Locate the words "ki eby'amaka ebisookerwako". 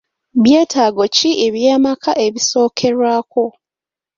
1.15-3.45